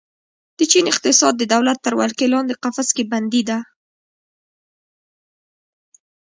د 0.57 0.59
چین 0.71 0.85
اقتصاد 0.91 1.33
د 1.37 1.43
دولت 1.53 1.77
تر 1.85 1.93
ولکې 2.01 2.25
لاندې 2.33 2.59
قفس 2.63 2.87
کې 2.95 3.03
بندي 3.11 3.41
ده. 3.49 3.57